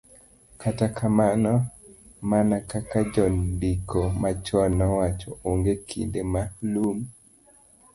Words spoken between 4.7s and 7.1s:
nowacho, onge kinde ma lum